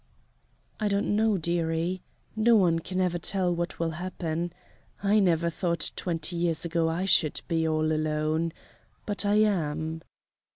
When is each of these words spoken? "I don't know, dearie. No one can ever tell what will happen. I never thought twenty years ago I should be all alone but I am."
"I 0.79 0.87
don't 0.87 1.15
know, 1.15 1.37
dearie. 1.37 2.01
No 2.35 2.55
one 2.55 2.79
can 2.79 2.99
ever 2.99 3.19
tell 3.19 3.53
what 3.53 3.77
will 3.77 3.91
happen. 3.91 4.51
I 5.03 5.19
never 5.19 5.51
thought 5.51 5.91
twenty 5.95 6.35
years 6.35 6.65
ago 6.65 6.89
I 6.89 7.05
should 7.05 7.39
be 7.47 7.67
all 7.67 7.91
alone 7.91 8.51
but 9.05 9.27
I 9.27 9.35
am." 9.35 10.01